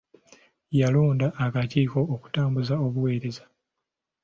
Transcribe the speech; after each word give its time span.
Yalonda 0.79 1.27
akakiiko 1.45 1.99
okutambuza 2.15 2.73
obuweereza. 2.85 3.43